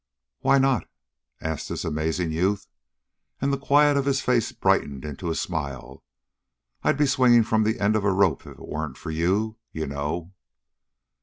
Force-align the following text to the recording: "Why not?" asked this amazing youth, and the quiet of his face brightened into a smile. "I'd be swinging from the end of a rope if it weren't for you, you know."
"Why 0.39 0.57
not?" 0.57 0.89
asked 1.41 1.69
this 1.69 1.85
amazing 1.85 2.31
youth, 2.31 2.65
and 3.39 3.53
the 3.53 3.57
quiet 3.59 3.97
of 3.97 4.05
his 4.05 4.19
face 4.19 4.51
brightened 4.51 5.05
into 5.05 5.29
a 5.29 5.35
smile. 5.35 6.03
"I'd 6.81 6.97
be 6.97 7.05
swinging 7.05 7.43
from 7.43 7.61
the 7.65 7.79
end 7.79 7.95
of 7.95 8.03
a 8.03 8.11
rope 8.11 8.39
if 8.47 8.53
it 8.53 8.57
weren't 8.67 8.97
for 8.97 9.11
you, 9.11 9.57
you 9.71 9.85
know." 9.85 10.33